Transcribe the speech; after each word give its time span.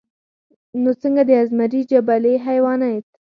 نو 0.81 0.91
څنګه 1.01 1.21
د 1.25 1.31
ازمري 1.41 1.81
جبلي 1.91 2.33
حېوانيت 2.45 3.05